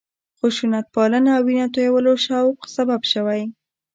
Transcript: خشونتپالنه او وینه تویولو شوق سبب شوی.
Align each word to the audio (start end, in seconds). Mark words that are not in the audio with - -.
خشونتپالنه 0.39 1.29
او 1.37 1.43
وینه 1.47 1.67
تویولو 1.73 2.13
شوق 2.25 2.57
سبب 2.75 3.01
شوی. 3.11 3.41